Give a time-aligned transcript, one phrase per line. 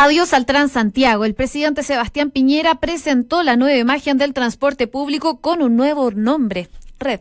[0.00, 1.24] Adiós al Transantiago.
[1.24, 6.68] El presidente Sebastián Piñera presentó la nueva imagen del transporte público con un nuevo nombre,
[7.00, 7.18] Red.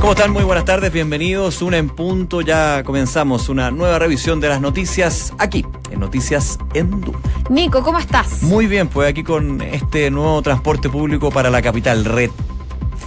[0.00, 0.32] ¿Cómo están?
[0.32, 1.62] Muy buenas tardes, bienvenidos.
[1.62, 7.00] Una en punto, ya comenzamos una nueva revisión de las noticias aquí, en Noticias en
[7.02, 7.14] Du.
[7.48, 8.42] Nico, ¿cómo estás?
[8.42, 12.30] Muy bien, pues aquí con este nuevo transporte público para la capital, Red.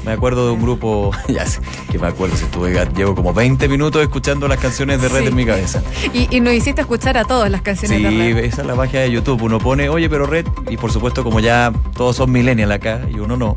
[0.05, 1.59] Me acuerdo de un grupo, ya sé,
[1.91, 5.27] que me acuerdo, si estuve, llevo como 20 minutos escuchando las canciones de Red Sí.
[5.27, 5.81] en mi cabeza.
[6.13, 8.37] Y, y nos hiciste escuchar a todos las canciones Sí, de Red.
[8.45, 9.41] esa es la magia de YouTube.
[9.43, 13.19] Uno pone, oye, pero Red, y por supuesto, como ya todos son millennial acá y
[13.19, 13.55] uno no,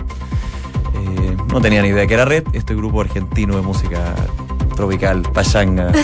[0.95, 4.15] eh, no tenía ni idea que era Red, este grupo argentino de música
[4.77, 5.91] tropical, pachanga.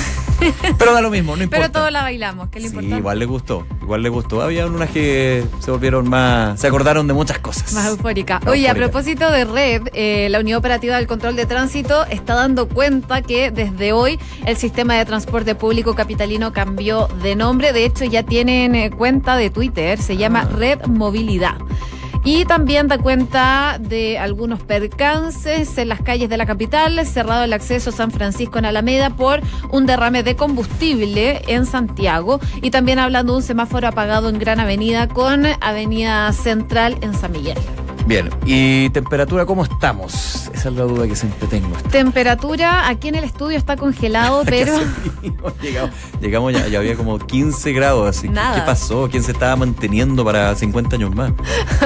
[0.78, 1.66] pero da lo mismo, no importa.
[1.66, 2.98] Pero todos la bailamos, que es lo Sí, importante.
[3.00, 4.42] igual le gustó, igual le gustó.
[4.42, 7.72] Había unas que se volvieron más, se acordaron de muchas cosas.
[7.72, 8.40] Más eufórica.
[8.40, 12.34] Más Oye, a propósito de red, eh, la Unidad Operativa del Control de Tránsito está
[12.34, 17.72] dando cuenta que desde hoy el sistema de transporte público capitalino cambió de nombre.
[17.72, 20.48] De hecho, ya tienen eh, cuenta de Twitter, se llama Ah.
[20.56, 21.56] Red Movilidad.
[22.24, 27.52] Y también da cuenta de algunos percances en las calles de la capital, cerrado el
[27.52, 32.40] acceso San Francisco en Alameda por un derrame de combustible en Santiago.
[32.60, 37.32] Y también hablando de un semáforo apagado en Gran Avenida con Avenida Central en San
[37.32, 37.58] Miguel.
[38.06, 40.50] Bien, ¿y temperatura cómo estamos?
[40.52, 41.76] Esa es la duda que siempre tengo.
[41.90, 44.74] Temperatura aquí en el estudio está congelado, pero
[45.62, 48.56] llegamos, llegamos ya, ya había como 15 grados, así que Nada.
[48.56, 49.08] ¿qué pasó?
[49.08, 51.32] ¿Quién se estaba manteniendo para 50 años más?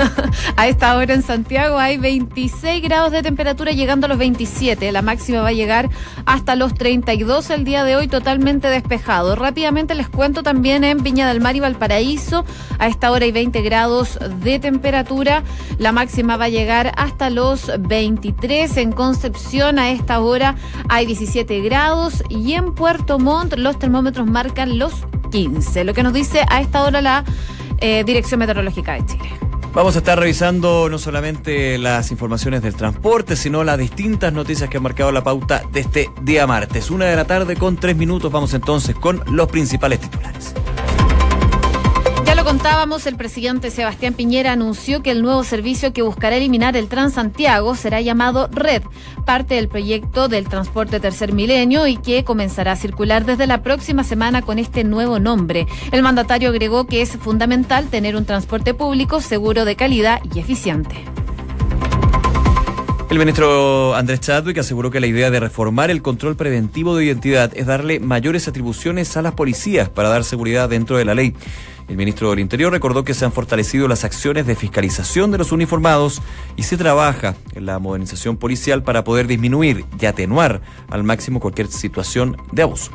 [0.56, 4.90] a esta hora en Santiago hay 26 grados de temperatura llegando a los 27.
[4.92, 5.90] La máxima va a llegar
[6.24, 9.36] hasta los 32 el día de hoy totalmente despejado.
[9.36, 12.46] Rápidamente les cuento también en Viña del Mar y Valparaíso.
[12.78, 15.42] A esta hora hay 20 grados de temperatura.
[15.78, 18.76] La máxima va a llegar hasta los 23.
[18.76, 20.56] En Concepción a esta hora
[20.88, 24.92] hay 17 grados y en Puerto Montt los termómetros marcan los
[25.30, 25.84] 15.
[25.84, 27.24] Lo que nos dice a esta hora la
[27.78, 29.28] eh, Dirección Meteorológica de Chile.
[29.72, 34.78] Vamos a estar revisando no solamente las informaciones del transporte, sino las distintas noticias que
[34.78, 36.90] han marcado la pauta de este día martes.
[36.90, 38.32] Una de la tarde con tres minutos.
[38.32, 40.54] Vamos entonces con los principales titulares.
[42.46, 47.74] Contábamos, el presidente Sebastián Piñera anunció que el nuevo servicio que buscará eliminar el Transantiago
[47.74, 48.84] será llamado Red,
[49.24, 54.04] parte del proyecto del transporte tercer milenio y que comenzará a circular desde la próxima
[54.04, 55.66] semana con este nuevo nombre.
[55.90, 60.94] El mandatario agregó que es fundamental tener un transporte público seguro de calidad y eficiente.
[63.10, 67.50] El ministro Andrés Chadwick aseguró que la idea de reformar el control preventivo de identidad
[67.56, 71.34] es darle mayores atribuciones a las policías para dar seguridad dentro de la ley.
[71.88, 75.52] El ministro del Interior recordó que se han fortalecido las acciones de fiscalización de los
[75.52, 76.20] uniformados
[76.56, 81.68] y se trabaja en la modernización policial para poder disminuir y atenuar al máximo cualquier
[81.68, 82.90] situación de abuso.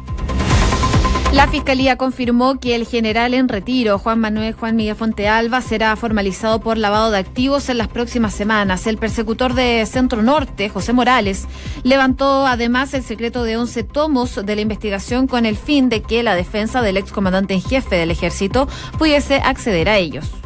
[1.33, 6.59] La Fiscalía confirmó que el general en retiro, Juan Manuel Juan Miguel Fontealba, será formalizado
[6.59, 8.85] por lavado de activos en las próximas semanas.
[8.85, 11.47] El persecutor de Centro Norte, José Morales,
[11.83, 16.21] levantó además el secreto de 11 tomos de la investigación con el fin de que
[16.21, 18.67] la defensa del excomandante en jefe del ejército
[18.97, 20.40] pudiese acceder a ellos.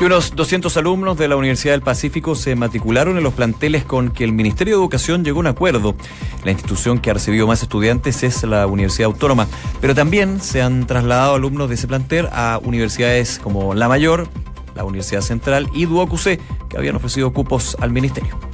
[0.00, 4.10] Y unos 200 alumnos de la Universidad del Pacífico se matricularon en los planteles con
[4.10, 5.94] que el Ministerio de Educación llegó a un acuerdo.
[6.42, 9.46] La institución que ha recibido más estudiantes es la Universidad Autónoma,
[9.78, 14.26] pero también se han trasladado alumnos de ese plantel a universidades como La Mayor,
[14.74, 16.40] la Universidad Central y Duocucé,
[16.70, 18.49] que habían ofrecido cupos al Ministerio.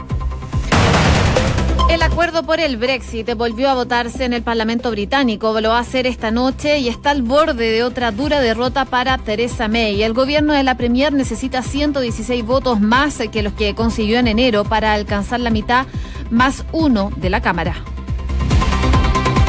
[2.16, 5.60] Acuerdo por el Brexit volvió a votarse en el Parlamento británico.
[5.60, 9.19] Lo va a hacer esta noche y está al borde de otra dura derrota para
[9.19, 10.03] Theresa May.
[10.03, 14.65] El gobierno de la Premier necesita 116 votos más que los que consiguió en enero
[14.65, 15.87] para alcanzar la mitad
[16.31, 17.84] más uno de la Cámara.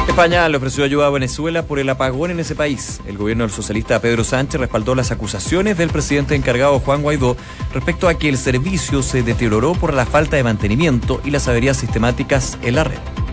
[0.08, 3.00] España le ofreció ayuda a Venezuela por el apagón en ese país.
[3.06, 7.36] El gobierno del socialista Pedro Sánchez respaldó las acusaciones del presidente encargado Juan Guaidó
[7.72, 11.76] respecto a que el servicio se deterioró por la falta de mantenimiento y las averías
[11.76, 13.27] sistemáticas en la red.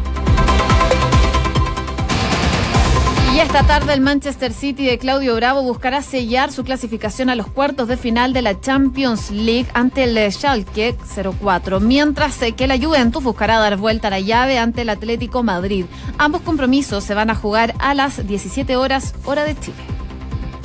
[3.58, 7.88] Esta tarde el Manchester City de Claudio Bravo buscará sellar su clasificación a los cuartos
[7.88, 10.98] de final de la Champions League ante el Schalke
[11.40, 15.86] 04, mientras que la Juventus buscará dar vuelta a la llave ante el Atlético Madrid.
[16.18, 19.78] Ambos compromisos se van a jugar a las 17 horas hora de Chile.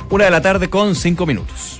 [0.09, 1.79] Una de la tarde con cinco minutos.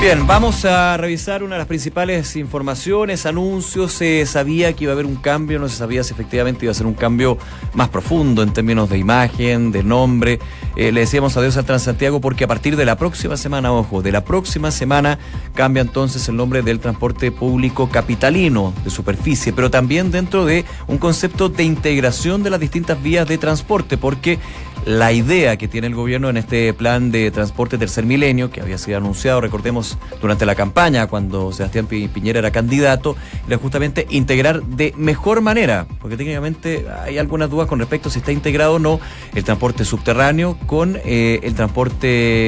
[0.00, 3.92] Bien, vamos a revisar una de las principales informaciones, anuncios.
[3.92, 6.74] Se sabía que iba a haber un cambio, no se sabía si efectivamente iba a
[6.74, 7.36] ser un cambio
[7.74, 10.38] más profundo en términos de imagen, de nombre.
[10.74, 14.10] Eh, le decíamos adiós al Transantiago porque a partir de la próxima semana, ojo, de
[14.10, 15.18] la próxima semana
[15.54, 20.96] cambia entonces el nombre del transporte público capitalino de superficie, pero también dentro de un
[20.96, 24.38] concepto de integración de las distintas vías de transporte, porque
[24.86, 28.78] la idea que tiene el gobierno en este plan de transporte tercer milenio, que había
[28.78, 33.16] sido anunciado, recordemos, durante la campaña, cuando Sebastián Piñera era candidato,
[33.46, 38.20] era justamente integrar de mejor manera, porque técnicamente hay algunas dudas con respecto a si
[38.20, 39.00] está integrado o no
[39.34, 42.06] el transporte subterráneo con eh, el transporte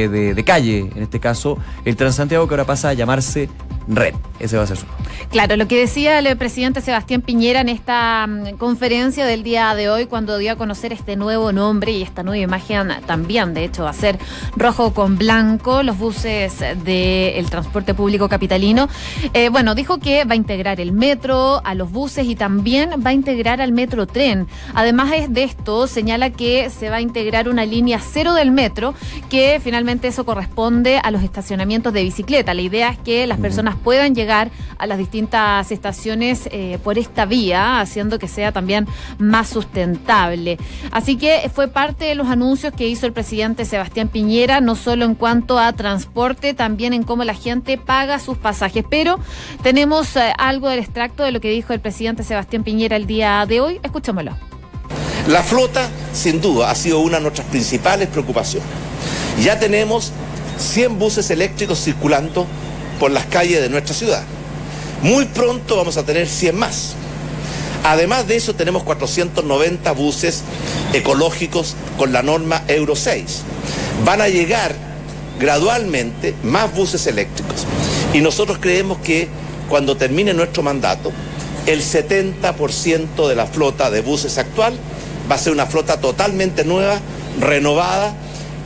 [0.09, 3.49] de, de calle, en este caso el Transantiago, que ahora pasa a llamarse
[3.89, 4.15] red.
[4.39, 4.87] Ese va a ser su.
[5.31, 9.89] Claro, lo que decía el presidente Sebastián Piñera en esta mm, conferencia del día de
[9.89, 13.85] hoy, cuando dio a conocer este nuevo nombre y esta nueva imagen también, de hecho,
[13.85, 14.19] va a ser
[14.57, 18.89] rojo con blanco, los buses del transporte público capitalino.
[19.35, 23.11] Eh, bueno, dijo que va a integrar el metro a los buses y también va
[23.11, 24.47] a integrar al metro tren.
[24.75, 28.95] Además de esto, señala que se va a integrar una línea cero del metro,
[29.29, 32.55] que finalmente eso corresponde a los estacionamientos de bicicleta.
[32.55, 37.25] La idea es que las personas puedan llegar a las distintas estaciones eh, por esta
[37.25, 38.87] vía, haciendo que sea también
[39.19, 40.59] más sustentable.
[40.91, 45.05] Así que fue parte de los anuncios que hizo el presidente Sebastián Piñera, no solo
[45.05, 48.85] en cuanto a transporte, también en cómo la gente paga sus pasajes.
[48.89, 49.19] Pero
[49.63, 53.45] tenemos eh, algo del extracto de lo que dijo el presidente Sebastián Piñera el día
[53.47, 53.81] de hoy.
[53.83, 54.33] Escuchémoslo.
[55.29, 58.69] La flota, sin duda, ha sido una de nuestras principales preocupaciones.
[59.41, 60.13] Ya tenemos
[60.59, 62.47] 100 buses eléctricos circulando
[62.99, 64.23] por las calles de nuestra ciudad.
[65.03, 66.95] Muy pronto vamos a tener 100 más.
[67.85, 70.43] Además de eso tenemos 490 buses
[70.93, 73.43] ecológicos con la norma Euro 6.
[74.05, 74.75] Van a llegar
[75.41, 77.67] gradualmente más buses eléctricos.
[78.15, 79.29] Y nosotros creemos que
[79.69, 81.13] cuando termine nuestro mandato,
[81.67, 84.75] el 70% de la flota de buses actual
[85.31, 87.01] va a ser una flota totalmente nueva,
[87.41, 88.15] renovada,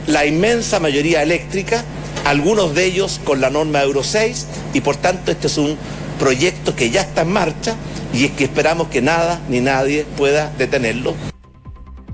[0.07, 1.83] la inmensa mayoría eléctrica
[2.27, 5.77] algunos de ellos con la norma Euro 6 y por tanto este es un
[6.19, 7.75] proyecto que ya está en marcha
[8.13, 11.13] y es que esperamos que nada ni nadie pueda detenerlo.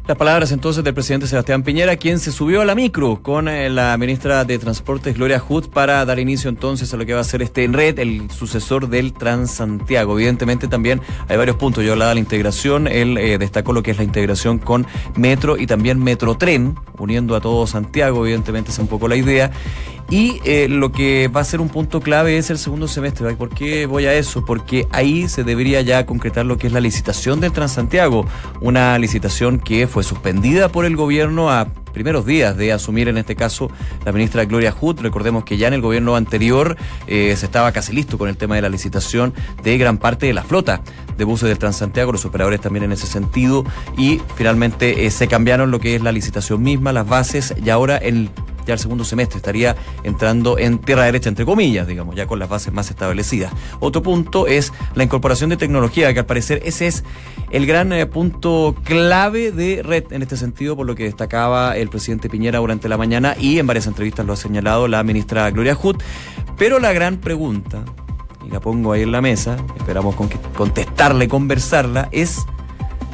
[0.06, 3.70] Las palabras entonces del presidente Sebastián Piñera, quien se subió a la micro con eh,
[3.70, 7.24] la ministra de Transportes Gloria Hood para dar inicio entonces a lo que va a
[7.24, 10.20] ser este red, el sucesor del Transantiago.
[10.20, 11.00] Evidentemente también
[11.30, 11.86] hay varios puntos.
[11.86, 14.86] Yo hablaba de la integración, él eh, destacó lo que es la integración con
[15.16, 19.52] Metro y también Metrotren, uniendo a todo Santiago, evidentemente es un poco la idea.
[20.14, 23.34] Y eh, lo que va a ser un punto clave es el segundo semestre.
[23.34, 24.46] ¿Por qué voy a eso?
[24.46, 28.24] Porque ahí se debería ya concretar lo que es la licitación del Transantiago,
[28.62, 33.36] una licitación que fue suspendida por el gobierno a primeros días de asumir en este
[33.36, 33.72] caso
[34.06, 35.00] la ministra Gloria Hood.
[35.00, 36.78] Recordemos que ya en el gobierno anterior
[37.08, 39.34] eh, se estaba casi listo con el tema de la licitación
[39.64, 40.84] de gran parte de la flota
[41.18, 43.66] de buses del Transantiago, los operadores también en ese sentido,
[43.98, 47.98] y finalmente eh, se cambiaron lo que es la licitación misma, las bases, y ahora
[47.98, 48.30] el
[48.66, 52.50] ya el segundo semestre estaría entrando en tierra derecha, entre comillas, digamos, ya con las
[52.50, 53.52] bases más establecidas.
[53.80, 57.04] Otro punto es la incorporación de tecnología, que al parecer ese es
[57.52, 61.90] el gran eh, punto clave de red en este sentido, por lo que destacaba el
[61.90, 65.76] presidente Piñera durante la mañana y en varias entrevistas lo ha señalado la ministra Gloria
[65.76, 65.98] Hood.
[66.58, 67.84] Pero la gran pregunta,
[68.46, 70.16] y la pongo ahí en la mesa, esperamos
[70.56, 72.46] contestarla y conversarla, es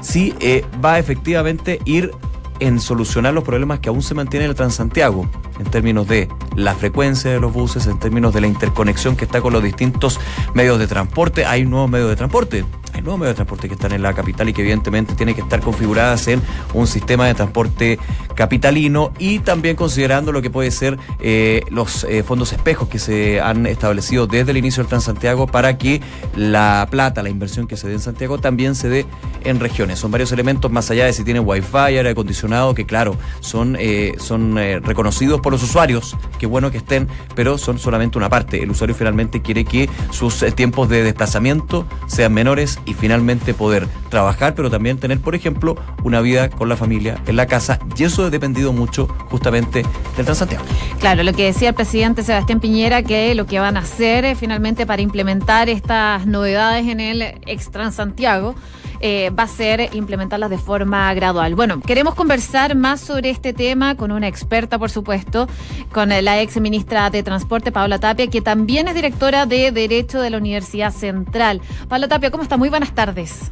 [0.02, 2.12] si eh, va a efectivamente ir
[2.60, 5.30] en solucionar los problemas que aún se mantienen en el Transantiago,
[5.60, 9.42] en términos de la frecuencia de los buses, en términos de la interconexión que está
[9.42, 10.20] con los distintos
[10.54, 11.46] medios de transporte.
[11.46, 14.50] Hay nuevos medios de transporte hay nuevos medios de transporte que están en la capital
[14.50, 16.42] y que evidentemente tienen que estar configuradas en
[16.74, 18.00] un sistema de transporte
[18.36, 23.42] capitalino y también considerando lo que puede ser eh, los eh, fondos espejos que se
[23.42, 26.02] han establecido desde el inicio del Transantiago para que
[26.36, 29.06] la plata, la inversión que se dé en Santiago también se dé
[29.44, 30.00] en regiones.
[30.00, 34.16] Son varios elementos más allá de si tiene wifi, aire acondicionado, que claro, son, eh,
[34.18, 38.62] son reconocidos por los usuarios, qué bueno que estén, pero son solamente una parte.
[38.64, 44.56] El usuario finalmente quiere que sus tiempos de desplazamiento sean menores y finalmente poder trabajar,
[44.56, 47.80] pero también tener, por ejemplo, una vida con la familia en la casa.
[47.96, 49.84] Y eso ha dependido mucho justamente
[50.18, 50.64] del Transantiago.
[51.00, 54.40] Claro, lo que decía el presidente Sebastián Piñera, que lo que van a hacer es
[54.40, 58.56] finalmente para implementar estas novedades en el ex Transantiago.
[59.02, 61.56] Eh, va a ser implementarlas de forma gradual.
[61.56, 65.48] Bueno, queremos conversar más sobre este tema con una experta, por supuesto,
[65.94, 70.30] con la ex ministra de Transporte, Paula Tapia, que también es directora de Derecho de
[70.30, 71.62] la Universidad Central.
[71.88, 72.58] Paula Tapia, ¿cómo está?
[72.58, 73.50] Muy buenas tardes.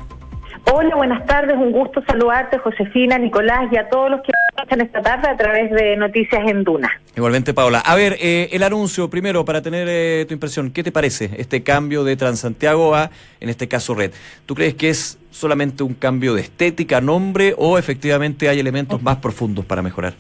[0.69, 1.55] Hola, buenas tardes.
[1.55, 5.71] Un gusto saludarte, Josefina, Nicolás y a todos los que escuchan esta tarde a través
[5.71, 6.91] de Noticias en Duna.
[7.15, 7.79] Igualmente, Paola.
[7.79, 11.63] A ver, eh, el anuncio, primero, para tener eh, tu impresión, ¿qué te parece este
[11.63, 14.11] cambio de Transantiago a, en este caso, Red?
[14.45, 19.17] ¿Tú crees que es solamente un cambio de estética, nombre, o efectivamente hay elementos más
[19.17, 20.15] profundos para mejorar?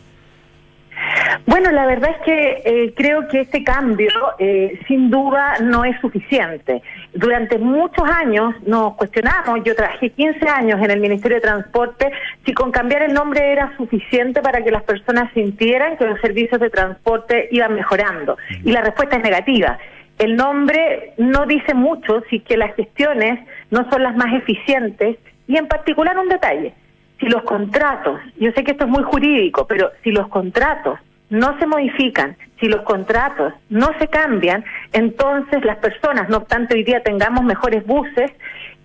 [1.45, 5.99] Bueno, la verdad es que eh, creo que este cambio eh, sin duda no es
[6.01, 6.81] suficiente.
[7.13, 12.11] Durante muchos años nos cuestionamos, yo trabajé 15 años en el Ministerio de Transporte,
[12.45, 16.59] si con cambiar el nombre era suficiente para que las personas sintieran que los servicios
[16.59, 18.37] de transporte iban mejorando.
[18.63, 19.77] Y la respuesta es negativa.
[20.19, 23.39] El nombre no dice mucho si que las gestiones
[23.69, 25.17] no son las más eficientes
[25.47, 26.73] y en particular un detalle,
[27.19, 31.57] si los contratos, yo sé que esto es muy jurídico, pero si los contratos no
[31.59, 37.03] se modifican, si los contratos no se cambian, entonces las personas, no obstante hoy día
[37.03, 38.31] tengamos mejores buses,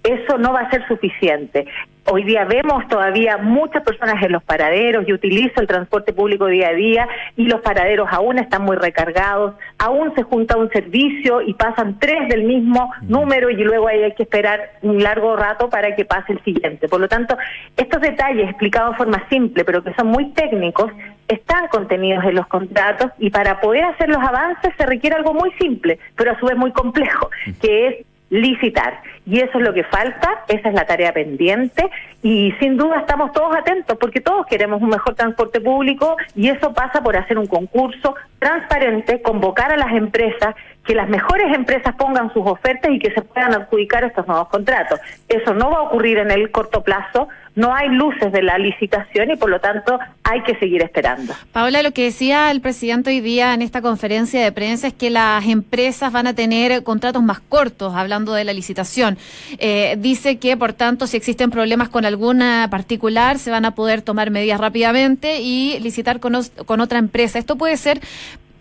[0.03, 1.67] eso no va a ser suficiente.
[2.05, 6.71] Hoy día vemos todavía muchas personas en los paraderos, y utilizo el transporte público día
[6.71, 11.55] a día y los paraderos aún están muy recargados, aún se junta un servicio y
[11.55, 16.05] pasan tres del mismo número y luego hay que esperar un largo rato para que
[16.05, 16.89] pase el siguiente.
[16.89, 17.37] Por lo tanto,
[17.77, 20.91] estos detalles explicados de forma simple, pero que son muy técnicos,
[21.29, 25.53] están contenidos en los contratos y para poder hacer los avances se requiere algo muy
[25.53, 27.31] simple, pero a su vez muy complejo,
[27.61, 29.03] que es licitar.
[29.27, 31.89] Y eso es lo que falta, esa es la tarea pendiente
[32.23, 36.73] y sin duda estamos todos atentos porque todos queremos un mejor transporte público y eso
[36.73, 42.33] pasa por hacer un concurso transparente, convocar a las empresas, que las mejores empresas pongan
[42.33, 44.99] sus ofertas y que se puedan adjudicar estos nuevos contratos.
[45.29, 49.31] Eso no va a ocurrir en el corto plazo, no hay luces de la licitación
[49.31, 51.35] y por lo tanto hay que seguir esperando.
[51.53, 55.11] Paola, lo que decía el presidente hoy día en esta conferencia de prensa es que
[55.11, 59.19] las empresas van a tener contratos más cortos, hablando de la licitación.
[59.59, 64.03] Eh, dice que, por tanto, si existen problemas con alguna particular, se van a poder
[64.03, 66.35] tomar medidas rápidamente y licitar con,
[66.65, 67.39] con otra empresa.
[67.39, 68.01] Esto puede ser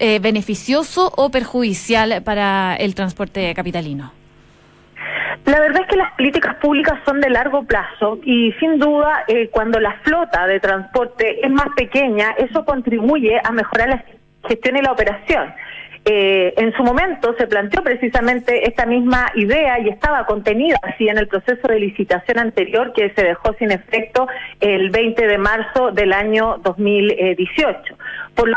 [0.04, 4.12] eh, beneficioso o perjudicial para el transporte capitalino.
[5.46, 9.50] La verdad es que las políticas públicas son de largo plazo y sin duda eh,
[9.52, 14.04] cuando la flota de transporte es más pequeña, eso contribuye a mejorar la
[14.48, 15.54] gestión y la operación.
[16.04, 21.20] Eh, en su momento se planteó precisamente esta misma idea y estaba contenida así en
[21.20, 24.28] el proceso de licitación anterior que se dejó sin efecto
[24.62, 27.96] el 20 de marzo del año 2018.
[28.34, 28.56] Por lo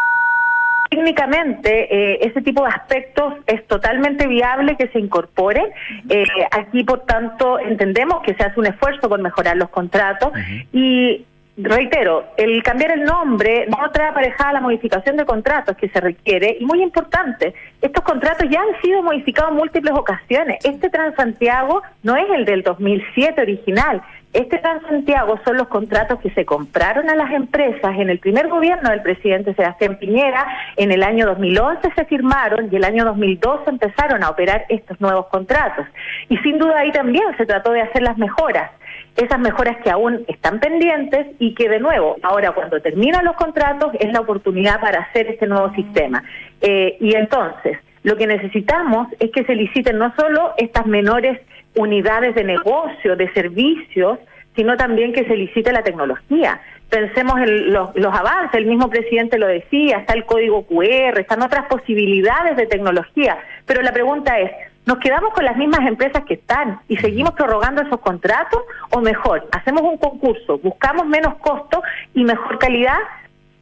[0.91, 5.67] técnicamente eh, ese tipo de aspectos es totalmente viable que se incorporen.
[6.09, 10.33] Eh, aquí, por tanto, entendemos que se hace un esfuerzo por mejorar los contratos
[10.73, 11.25] y
[11.57, 16.57] reitero, el cambiar el nombre no trae aparejada la modificación de contratos que se requiere
[16.59, 20.65] y muy importante, estos contratos ya han sido modificados en múltiples ocasiones.
[20.65, 24.03] Este Transantiago no es el del 2007 original.
[24.35, 28.91] Este Transantiago son los contratos que se compraron a las empresas en el primer gobierno
[28.91, 30.45] del presidente Sebastián Piñera.
[30.77, 35.27] En el año 2011 se firmaron y el año 2012 empezaron a operar estos nuevos
[35.27, 35.87] contratos.
[36.29, 38.73] Y sin duda ahí también se trató de hacer las mejoras
[39.17, 43.93] esas mejoras que aún están pendientes y que de nuevo, ahora cuando terminan los contratos
[44.01, 46.25] es la oportunidad para hacer este nuevo sistema.
[46.61, 51.41] Eh, y entonces, lo que necesitamos es que se liciten no solo estas menores
[51.77, 54.19] unidades de negocio, de servicios,
[54.57, 56.61] sino también que se licite la tecnología.
[56.89, 61.43] Pensemos en los, los, avances, el mismo presidente lo decía, está el código QR, están
[61.43, 64.53] otras posibilidades de tecnología, pero la pregunta es,
[64.87, 68.63] ¿Nos quedamos con las mismas empresas que están y seguimos prorrogando esos contratos?
[68.91, 72.99] ¿O mejor, hacemos un concurso, buscamos menos costo y mejor calidad?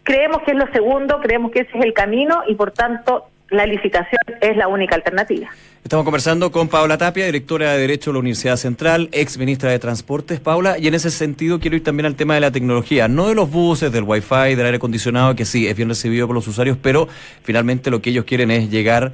[0.02, 3.66] Creemos que es lo segundo, creemos que ese es el camino y por tanto la
[3.66, 5.48] licitación es la única alternativa.
[5.84, 9.80] Estamos conversando con Paula Tapia, directora de Derecho de la Universidad Central, ex ministra de
[9.80, 13.26] Transportes, Paula, y en ese sentido quiero ir también al tema de la tecnología, no
[13.26, 16.46] de los buses, del wifi, del aire acondicionado, que sí, es bien recibido por los
[16.46, 17.08] usuarios, pero
[17.42, 19.12] finalmente lo que ellos quieren es llegar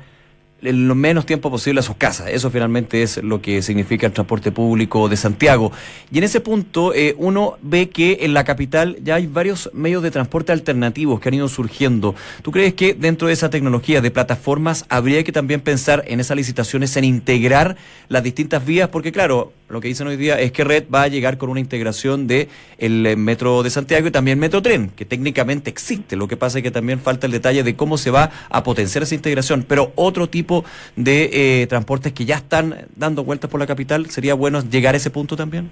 [0.62, 2.28] en lo menos tiempo posible a sus casas.
[2.30, 5.72] Eso finalmente es lo que significa el transporte público de Santiago.
[6.10, 10.02] Y en ese punto eh, uno ve que en la capital ya hay varios medios
[10.02, 12.14] de transporte alternativos que han ido surgiendo.
[12.42, 16.36] ¿Tú crees que dentro de esa tecnología de plataformas habría que también pensar en esas
[16.36, 17.76] licitaciones, en integrar
[18.08, 18.88] las distintas vías?
[18.88, 21.60] Porque claro, lo que dicen hoy día es que Red va a llegar con una
[21.60, 22.48] integración de
[22.78, 26.16] el eh, metro de Santiago y también metro tren, que técnicamente existe.
[26.16, 29.02] Lo que pasa es que también falta el detalle de cómo se va a potenciar
[29.02, 29.64] esa integración.
[29.68, 30.47] Pero otro tipo
[30.96, 34.98] de eh, transportes que ya están dando vueltas por la capital, ¿sería bueno llegar a
[34.98, 35.70] ese punto también?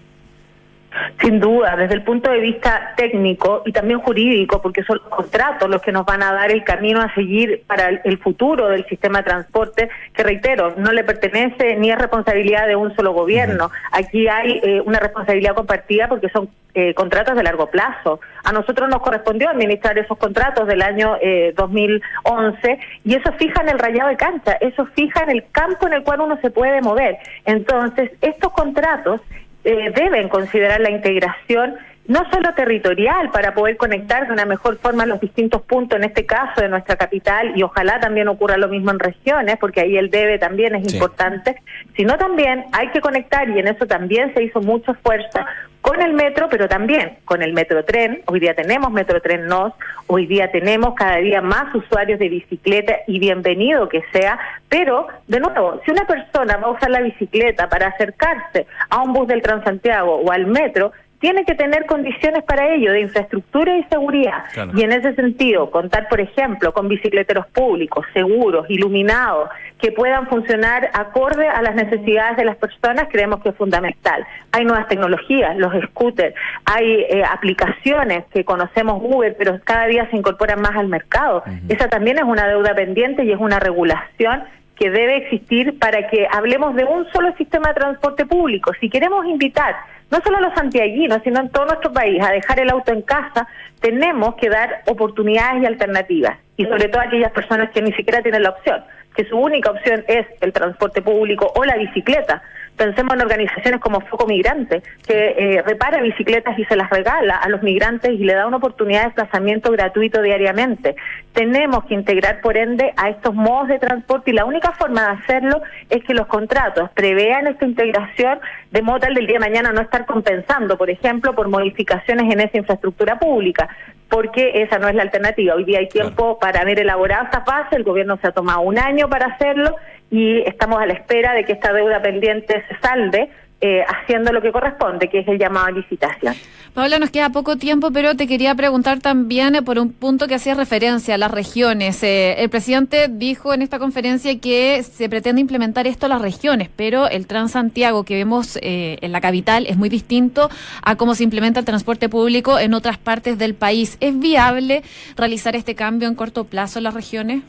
[1.21, 5.69] Sin duda, desde el punto de vista técnico y también jurídico, porque son los contratos
[5.69, 9.19] los que nos van a dar el camino a seguir para el futuro del sistema
[9.19, 13.71] de transporte, que reitero, no le pertenece ni es responsabilidad de un solo gobierno.
[13.93, 18.21] Aquí hay eh, una responsabilidad compartida porque son eh, contratos de largo plazo.
[18.45, 21.17] A nosotros nos correspondió administrar esos contratos del año
[21.55, 25.87] 2011 eh, y eso fija en el rayado de cancha, eso fija en el campo
[25.87, 27.17] en el cual uno se puede mover.
[27.45, 29.21] Entonces, estos contratos
[29.67, 31.75] eh, deben considerar la integración
[32.09, 36.25] no solo territorial para poder conectar de una mejor forma los distintos puntos, en este
[36.25, 40.09] caso de nuestra capital, y ojalá también ocurra lo mismo en regiones, porque ahí el
[40.09, 41.57] debe también es importante,
[41.97, 45.41] sino también hay que conectar, y en eso también se hizo mucho esfuerzo,
[45.87, 48.21] con el metro, pero también con el metrotren.
[48.26, 49.73] Hoy día tenemos metrotren NOS,
[50.09, 54.37] hoy día tenemos cada día más usuarios de bicicleta y bienvenido que sea,
[54.69, 59.12] pero de nuevo, si una persona va a usar la bicicleta para acercarse a un
[59.12, 63.85] bus del Transantiago o al metro, tiene que tener condiciones para ello de infraestructura y
[63.85, 64.45] seguridad.
[64.75, 69.49] Y en ese sentido, contar, por ejemplo, con bicicleteros públicos, seguros, iluminados,
[69.81, 74.27] que puedan funcionar acorde a las necesidades de las personas, creemos que es fundamental.
[74.53, 80.17] Hay nuevas tecnologías, los scooters, hay eh, aplicaciones que conocemos Uber, pero cada día se
[80.17, 81.43] incorporan más al mercado.
[81.69, 84.45] Esa también es una deuda pendiente y es una regulación
[84.76, 88.73] que debe existir para que hablemos de un solo sistema de transporte público.
[88.80, 89.75] Si queremos invitar
[90.11, 93.02] no solo a los santiaguinos, sino en todo nuestro país a dejar el auto en
[93.02, 93.49] casa,
[93.80, 96.38] tenemos que dar oportunidades y alternativas.
[96.56, 98.85] Y sobre todo a aquellas personas que ni siquiera tienen la opción,
[99.16, 102.42] que su única opción es el transporte público o la bicicleta
[102.76, 107.49] Pensemos en organizaciones como Foco Migrante, que eh, repara bicicletas y se las regala a
[107.49, 110.95] los migrantes y le da una oportunidad de desplazamiento gratuito diariamente.
[111.33, 115.23] Tenemos que integrar, por ende, a estos modos de transporte y la única forma de
[115.23, 118.40] hacerlo es que los contratos prevean esta integración
[118.71, 122.40] de modo tal del día de mañana no estar compensando, por ejemplo, por modificaciones en
[122.40, 123.68] esa infraestructura pública
[124.09, 125.54] porque esa no es la alternativa.
[125.54, 128.78] Hoy día hay tiempo para haber elaborado esa fase, el gobierno se ha tomado un
[128.78, 129.76] año para hacerlo
[130.11, 133.31] y estamos a la espera de que esta deuda pendiente se salde.
[133.63, 136.35] Eh, haciendo lo que corresponde, que es el llamado a licitación.
[136.75, 140.35] Paula, nos queda poco tiempo, pero te quería preguntar también eh, por un punto que
[140.35, 142.03] hacía referencia a las regiones.
[142.03, 146.69] Eh, el presidente dijo en esta conferencia que se pretende implementar esto a las regiones,
[146.77, 150.51] pero el Transantiago que vemos en la capital es muy distinto
[150.83, 153.97] a cómo se implementa el transporte público en otras partes del país.
[154.01, 154.83] ¿Es viable
[155.17, 157.43] realizar este cambio en corto plazo en las regiones?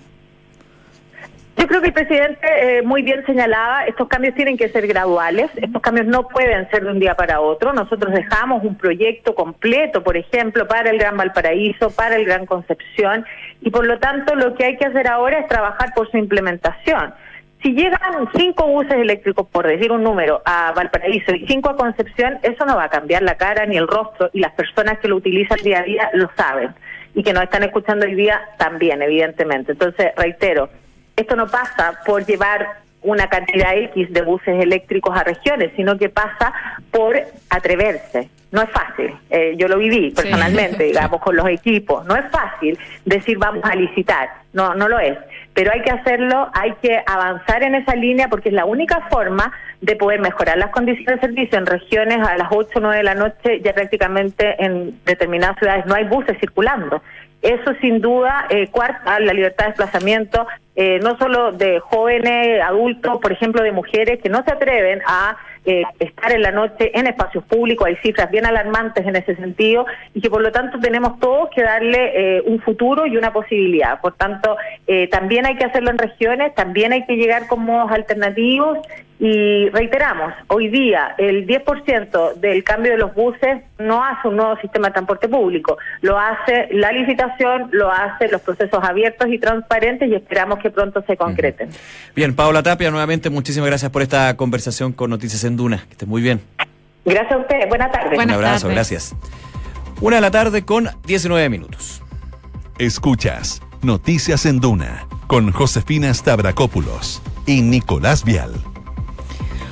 [1.57, 2.47] Yo creo que el presidente
[2.77, 6.83] eh, muy bien señalaba, estos cambios tienen que ser graduales, estos cambios no pueden ser
[6.83, 7.73] de un día para otro.
[7.73, 13.25] Nosotros dejamos un proyecto completo, por ejemplo, para el Gran Valparaíso, para el Gran Concepción,
[13.61, 17.15] y por lo tanto lo que hay que hacer ahora es trabajar por su implementación.
[17.63, 22.37] Si llegan cinco buses eléctricos, por decir un número, a Valparaíso y cinco a Concepción,
[22.43, 25.15] eso no va a cambiar la cara ni el rostro, y las personas que lo
[25.15, 26.75] utilizan día a día lo saben,
[27.15, 29.71] y que nos están escuchando hoy día también, evidentemente.
[29.71, 30.69] Entonces, reitero,
[31.17, 32.67] esto no pasa por llevar
[33.01, 36.53] una cantidad X de buses eléctricos a regiones, sino que pasa
[36.91, 38.29] por atreverse.
[38.49, 42.05] No es fácil, eh, yo lo viví personalmente, digamos, con los equipos.
[42.05, 45.17] No es fácil decir vamos a licitar, no, no lo es.
[45.53, 49.51] Pero hay que hacerlo, hay que avanzar en esa línea porque es la única forma
[49.81, 53.03] de poder mejorar las condiciones de servicio en regiones a las 8 o 9 de
[53.03, 57.01] la noche, ya prácticamente en determinadas ciudades no hay buses circulando.
[57.41, 63.19] Eso sin duda eh, cuarta la libertad de desplazamiento, eh, no solo de jóvenes, adultos,
[63.21, 67.05] por ejemplo, de mujeres que no se atreven a eh, estar en la noche en
[67.05, 67.85] espacios públicos.
[67.87, 71.61] Hay cifras bien alarmantes en ese sentido y que por lo tanto tenemos todos que
[71.61, 74.01] darle un futuro y una posibilidad.
[74.01, 74.57] Por tanto,
[75.11, 78.79] también hay que hacerlo en regiones, también hay que llegar con modos alternativos
[79.19, 84.55] y reiteramos, hoy día el 10% del cambio de los buses no hace un nuevo
[84.61, 90.09] sistema de transporte público, lo hace la licitación, lo hace los procesos abiertos y transparentes
[90.09, 91.69] y esperamos que pronto se concreten.
[92.15, 95.83] Bien, Paula Tapia, nuevamente muchísimas gracias por esta conversación con Noticias en Duna.
[95.85, 96.41] Que esté muy bien.
[97.05, 98.19] Gracias a ustedes, buenas tardes.
[98.19, 99.15] un abrazo, gracias.
[100.01, 102.01] Una de la tarde con 19 minutos.
[102.77, 108.53] Escuchas Noticias en Duna con Josefina Stavrakopoulos y Nicolás Vial.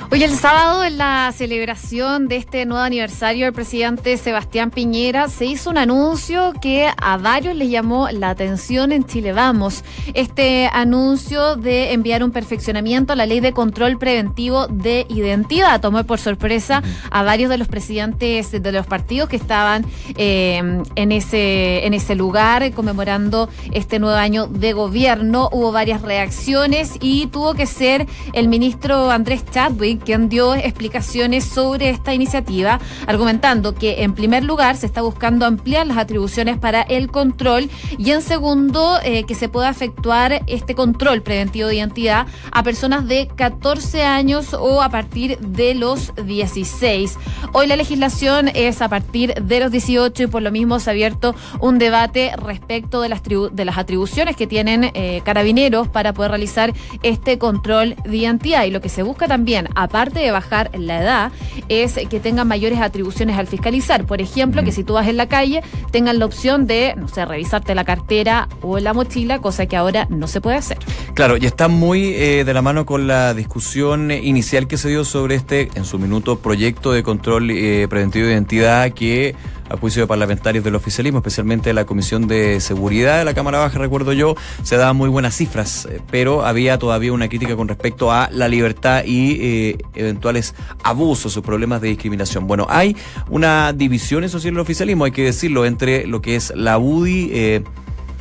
[0.08, 5.46] Hoy el sábado, en la celebración de este nuevo aniversario del presidente Sebastián Piñera, se
[5.46, 9.82] hizo un anuncio que a varios les llamó la atención en Chile Vamos.
[10.14, 16.04] Este anuncio de enviar un perfeccionamiento a la ley de control preventivo de identidad tomó
[16.04, 19.84] por sorpresa a varios de los presidentes de los partidos que estaban
[20.16, 25.48] eh, en, ese, en ese lugar conmemorando este nuevo año de gobierno.
[25.52, 31.44] Hubo varias reacciones y tuvo que ser el ministro Andrés Chadwick Chadwick, quien dio explicaciones
[31.44, 36.82] sobre esta iniciativa, argumentando que en primer lugar se está buscando ampliar las atribuciones para
[36.82, 42.26] el control y en segundo eh, que se pueda efectuar este control preventivo de identidad
[42.52, 47.16] a personas de 14 años o a partir de los 16.
[47.52, 50.92] Hoy la legislación es a partir de los 18 y por lo mismo se ha
[50.92, 56.30] abierto un debate respecto de las, de las atribuciones que tienen eh, carabineros para poder
[56.32, 58.64] realizar este control de identidad.
[58.64, 61.32] Y lo que se busca también, aparte de bajar la edad,
[61.68, 64.04] es que tengan mayores atribuciones al fiscalizar.
[64.04, 67.24] Por ejemplo, que si tú vas en la calle, tengan la opción de, no sé,
[67.24, 70.78] revisarte la cartera o la mochila, cosa que ahora no se puede hacer.
[71.14, 75.04] Claro, y está muy eh, de la mano con la discusión inicial que se dio
[75.04, 79.34] sobre este, en su minuto, proyecto de control eh, preventivo de identidad que
[79.68, 83.58] a juicio de parlamentarios del oficialismo, especialmente de la Comisión de Seguridad de la Cámara
[83.58, 87.68] Baja, recuerdo yo, se daban muy buenas cifras, eh, pero había todavía una crítica con
[87.68, 92.46] respecto a la libertad y eh, eventuales abusos o problemas de discriminación.
[92.46, 92.96] Bueno, hay
[93.28, 96.78] una división, eso sí, en el oficialismo, hay que decirlo, entre lo que es la
[96.78, 97.64] UDI, eh,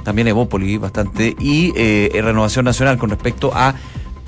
[0.04, 1.74] también Evópoli bastante, y
[2.12, 3.74] Renovación Nacional con respecto a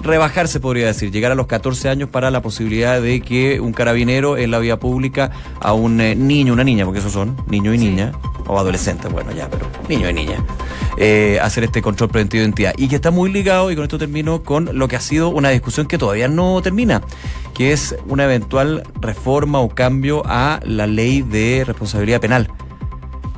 [0.01, 4.37] rebajarse, podría decir, llegar a los 14 años para la posibilidad de que un carabinero
[4.37, 7.77] en la vía pública a un eh, niño, una niña, porque esos son niño y
[7.77, 8.11] niña,
[8.47, 10.43] o adolescente, bueno, ya, pero niño y niña,
[10.97, 12.73] eh, hacer este control preventivo de identidad.
[12.77, 15.49] Y que está muy ligado, y con esto termino, con lo que ha sido una
[15.49, 17.01] discusión que todavía no termina,
[17.53, 22.49] que es una eventual reforma o cambio a la ley de responsabilidad penal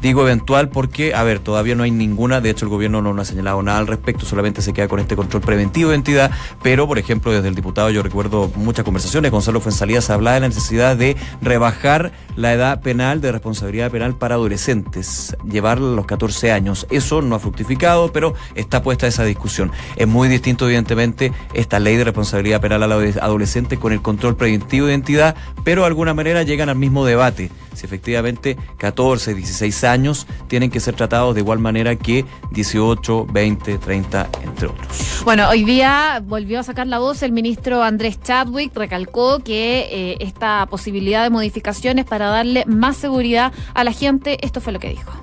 [0.01, 3.25] Digo eventual porque, a ver, todavía no hay ninguna, de hecho el gobierno no, ha
[3.25, 6.31] señalado nada al respecto, solamente se queda con este control preventivo de entidad,
[6.63, 10.41] pero por ejemplo desde el diputado yo recuerdo muchas conversaciones, Gonzalo Fuensalía se hablaba de
[10.41, 16.05] la necesidad de rebajar la edad penal de responsabilidad penal para adolescentes, llevarla a los
[16.05, 16.87] 14 años.
[16.89, 19.71] Eso no ha fructificado, pero está puesta esa discusión.
[19.97, 24.37] Es muy distinto evidentemente esta ley de responsabilidad penal a la adolescente con el control
[24.37, 29.83] preventivo de identidad, pero de alguna manera llegan al mismo debate si efectivamente 14, 16
[29.85, 35.21] años tienen que ser tratados de igual manera que 18, 20, 30, entre otros.
[35.23, 40.17] Bueno, hoy día volvió a sacar la voz el ministro Andrés Chadwick, recalcó que eh,
[40.19, 44.89] esta posibilidad de modificaciones para darle más seguridad a la gente, esto fue lo que
[44.89, 45.13] dijo.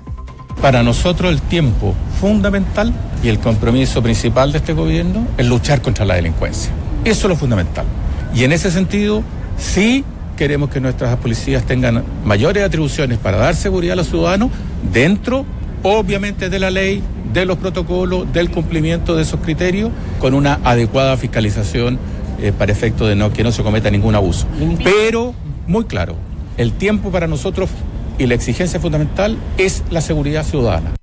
[0.61, 2.91] Para nosotros el tiempo fundamental
[3.23, 6.71] y el compromiso principal de este gobierno es luchar contra la delincuencia.
[7.05, 7.85] Eso es lo fundamental.
[8.33, 9.23] Y en ese sentido,
[9.57, 10.03] sí
[10.37, 14.51] queremos que nuestras policías tengan mayores atribuciones para dar seguridad a los ciudadanos
[14.93, 15.45] dentro,
[15.83, 21.17] obviamente, de la ley, de los protocolos, del cumplimiento de esos criterios, con una adecuada
[21.17, 21.99] fiscalización
[22.39, 24.47] eh, para efecto de no, que no se cometa ningún abuso.
[24.83, 25.33] Pero,
[25.67, 26.15] muy claro,
[26.57, 27.69] el tiempo para nosotros
[28.17, 30.96] y la exigencia fundamental es la seguridad ciudadana.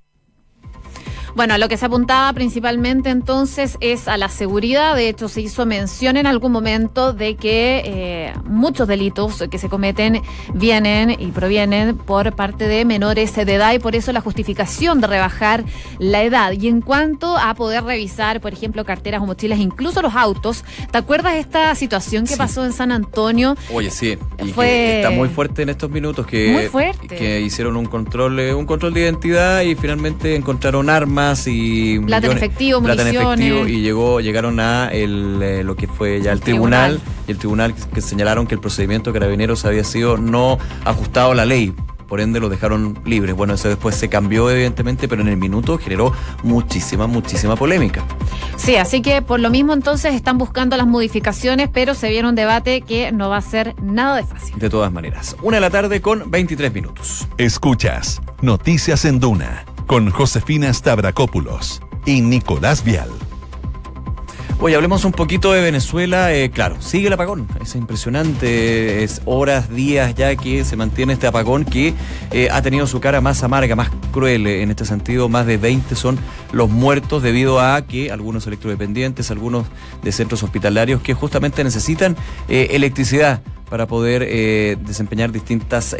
[1.35, 4.94] Bueno, lo que se apuntaba principalmente entonces es a la seguridad.
[4.94, 9.68] De hecho, se hizo mención en algún momento de que eh, muchos delitos que se
[9.68, 10.23] cometen
[10.55, 15.09] vienen y provienen por parte de menores de edad y por eso la justificación de
[15.09, 15.64] rebajar
[15.99, 16.53] la edad.
[16.53, 20.99] Y en cuanto a poder revisar, por ejemplo, carteras o mochilas, incluso los autos, ¿te
[20.99, 23.57] acuerdas esta situación que pasó en San Antonio?
[23.73, 24.99] Oye, sí, y Fue...
[24.99, 26.70] está muy fuerte en estos minutos que,
[27.09, 32.26] que hicieron un control, eh, un control de identidad y finalmente encontraron armas y plata
[32.26, 36.32] en efectivo, plata en efectivo y llegó llegaron a el, eh, lo que fue ya
[36.32, 40.58] el, tribunal, y el tribunal que, señalaron que el procedimiento de carabineros había sido no
[40.84, 41.74] ajustado a la ley
[42.06, 43.34] por ende lo dejaron libres.
[43.34, 48.04] Bueno, eso después se cambió evidentemente, pero en el minuto generó muchísima, muchísima polémica.
[48.56, 52.34] Sí, así que por lo mismo entonces están buscando las modificaciones, pero se viene un
[52.34, 54.56] debate que no va a ser nada de fácil.
[54.58, 57.26] De todas maneras, una de la tarde con 23 minutos.
[57.37, 63.11] Escuchas Noticias en Duna con Josefina Stavrakopoulos y Nicolás Vial.
[64.61, 66.33] Oye, hablemos un poquito de Venezuela.
[66.33, 67.47] Eh, claro, sigue el apagón.
[67.61, 69.03] Es impresionante.
[69.03, 71.92] Es horas, días ya que se mantiene este apagón que
[72.31, 74.47] eh, ha tenido su cara más amarga, más cruel.
[74.47, 76.18] En este sentido, más de 20 son
[76.53, 79.66] los muertos debido a que algunos electrodependientes, algunos
[80.03, 82.16] de centros hospitalarios que justamente necesitan
[82.49, 84.20] eh, electricidad para poder
[84.79, 85.97] desempeñar distintas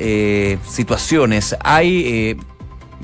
[0.65, 1.57] situaciones.
[1.65, 2.39] Hay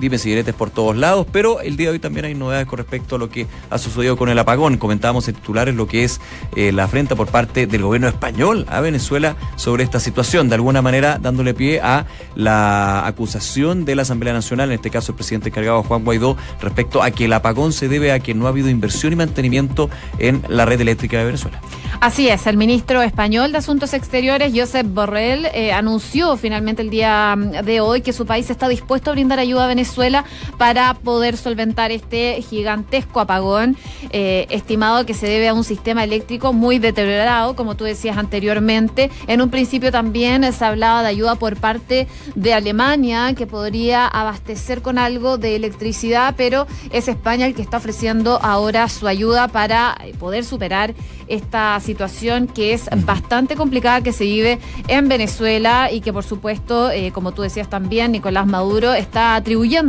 [0.00, 2.78] dime si diretes por todos lados, pero el día de hoy también hay novedades con
[2.78, 4.78] respecto a lo que ha sucedido con el apagón.
[4.78, 6.20] Comentábamos en titulares lo que es
[6.56, 10.80] eh, la afrenta por parte del gobierno español a Venezuela sobre esta situación, de alguna
[10.80, 15.50] manera dándole pie a la acusación de la Asamblea Nacional, en este caso el presidente
[15.50, 18.70] encargado Juan Guaidó, respecto a que el apagón se debe a que no ha habido
[18.70, 21.60] inversión y mantenimiento en la red eléctrica de Venezuela.
[22.00, 27.36] Así es, el ministro español de Asuntos Exteriores, Josep Borrell, eh, anunció finalmente el día
[27.36, 30.24] de hoy que su país está dispuesto a brindar ayuda a Venezuela Venezuela
[30.56, 33.76] para poder solventar este gigantesco apagón,
[34.10, 39.10] eh, estimado que se debe a un sistema eléctrico muy deteriorado, como tú decías anteriormente.
[39.26, 44.80] En un principio también se hablaba de ayuda por parte de Alemania, que podría abastecer
[44.80, 49.98] con algo de electricidad, pero es España el que está ofreciendo ahora su ayuda para
[50.20, 50.94] poder superar
[51.26, 56.90] esta situación que es bastante complicada que se vive en Venezuela y que por supuesto,
[56.90, 59.79] eh, como tú decías también, Nicolás Maduro está atribuyendo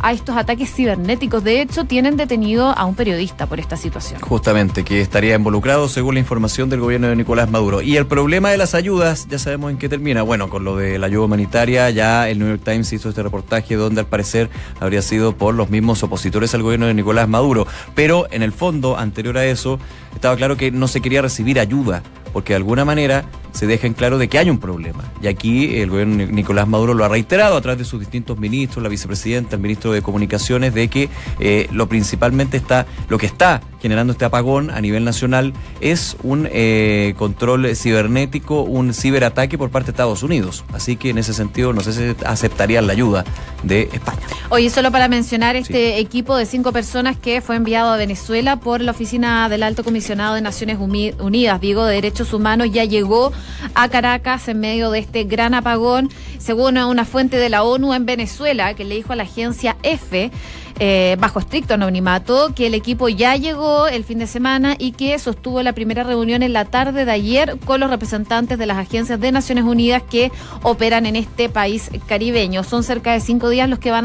[0.00, 1.44] a estos ataques cibernéticos.
[1.44, 4.20] De hecho, tienen detenido a un periodista por esta situación.
[4.20, 7.82] Justamente, que estaría involucrado según la información del gobierno de Nicolás Maduro.
[7.82, 10.22] Y el problema de las ayudas, ya sabemos en qué termina.
[10.22, 13.74] Bueno, con lo de la ayuda humanitaria, ya el New York Times hizo este reportaje
[13.74, 14.48] donde al parecer
[14.80, 17.66] habría sido por los mismos opositores al gobierno de Nicolás Maduro.
[17.94, 19.78] Pero en el fondo, anterior a eso,
[20.16, 22.02] estaba claro que no se quería recibir ayuda,
[22.32, 25.04] porque de alguna manera se deja en claro de que hay un problema.
[25.22, 28.82] Y aquí el gobierno Nicolás Maduro lo ha reiterado a través de sus distintos ministros,
[28.82, 31.08] la vicepresidenta, el ministro de Comunicaciones, de que
[31.40, 36.48] eh, lo principalmente está, lo que está generando este apagón a nivel nacional es un
[36.50, 40.64] eh, control cibernético, un ciberataque por parte de Estados Unidos.
[40.72, 43.24] Así que en ese sentido no sé si aceptarían la ayuda
[43.62, 44.18] de España.
[44.50, 48.80] Oye, solo para mencionar este equipo de cinco personas que fue enviado a Venezuela por
[48.80, 53.32] la oficina del Alto Comisionado de Naciones Unidas, Vigo, de Derechos Humanos, ya llegó
[53.74, 58.06] a Caracas en medio de este gran apagón, según una fuente de la ONU en
[58.06, 60.30] Venezuela, que le dijo a la agencia F
[60.78, 65.18] eh, bajo estricto anonimato, que el equipo ya llegó el fin de semana y que
[65.18, 69.18] sostuvo la primera reunión en la tarde de ayer con los representantes de las agencias
[69.18, 70.30] de Naciones Unidas que
[70.62, 72.62] operan en este país caribeño.
[72.62, 74.04] Son cerca de cinco días los que van